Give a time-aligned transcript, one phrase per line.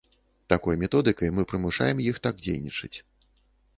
[0.53, 2.95] Такой методыкай мы прымушаем іх так дзейнічаць.